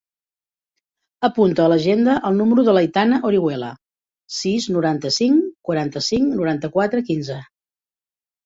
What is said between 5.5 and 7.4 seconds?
quaranta-cinc, noranta-quatre, quinze.